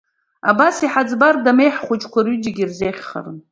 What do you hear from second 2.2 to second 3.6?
рҩыџьагьы ирзеиӷьхарын.